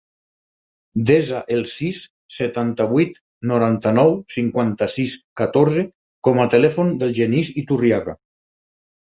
Desa 1.09 1.41
el 1.57 1.59
sis, 1.71 1.99
setanta-vuit, 2.35 3.19
noranta-nou, 3.51 4.17
cinquanta-sis, 4.37 5.15
catorze 5.43 5.85
com 6.31 6.43
a 6.47 6.49
telèfon 6.57 6.91
del 7.05 7.15
Genís 7.21 7.55
Iturriaga. 7.65 8.19